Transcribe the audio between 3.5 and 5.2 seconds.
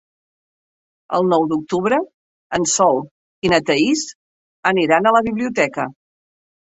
na Thaís aniran a